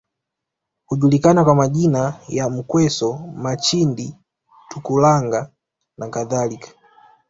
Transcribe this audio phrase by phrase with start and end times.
[0.85, 4.15] Hujulikana kwa majina ya Mkweso Machindi
[4.69, 5.49] Tukulanga
[5.97, 6.67] nakadhalika